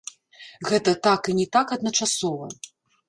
[0.69, 2.45] Гэта так, і не так адначасова.